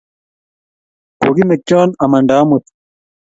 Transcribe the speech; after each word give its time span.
kokimekgion 1.19 1.89
amanda 2.03 2.33
omut 2.43 2.63